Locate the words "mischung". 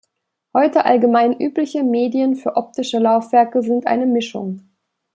4.07-4.67